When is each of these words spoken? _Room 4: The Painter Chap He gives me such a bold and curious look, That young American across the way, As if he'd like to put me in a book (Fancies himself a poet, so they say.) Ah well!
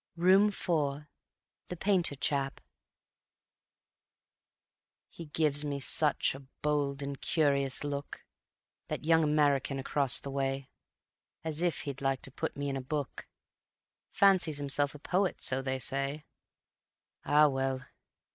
_Room 0.15 0.49
4: 0.49 1.07
The 1.67 1.77
Painter 1.77 2.15
Chap 2.15 2.59
He 5.09 5.25
gives 5.27 5.63
me 5.63 5.79
such 5.79 6.33
a 6.33 6.39
bold 6.63 7.03
and 7.03 7.21
curious 7.21 7.83
look, 7.83 8.25
That 8.87 9.05
young 9.05 9.23
American 9.23 9.77
across 9.77 10.19
the 10.19 10.31
way, 10.31 10.71
As 11.43 11.61
if 11.61 11.81
he'd 11.81 12.01
like 12.01 12.23
to 12.23 12.31
put 12.31 12.57
me 12.57 12.67
in 12.67 12.77
a 12.77 12.81
book 12.81 13.27
(Fancies 14.09 14.57
himself 14.57 14.95
a 14.95 14.97
poet, 14.97 15.39
so 15.39 15.61
they 15.61 15.77
say.) 15.77 16.25
Ah 17.23 17.47
well! 17.47 17.83